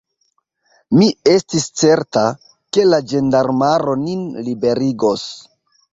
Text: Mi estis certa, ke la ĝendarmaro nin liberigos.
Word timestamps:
Mi 1.01 1.09
estis 1.33 1.67
certa, 1.83 2.23
ke 2.77 2.85
la 2.93 3.03
ĝendarmaro 3.13 3.95
nin 4.07 4.29
liberigos. 4.49 5.29